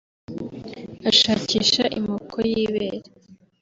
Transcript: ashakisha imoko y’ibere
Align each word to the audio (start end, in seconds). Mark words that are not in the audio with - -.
ashakisha 1.09 1.83
imoko 1.99 2.37
y’ibere 2.49 2.89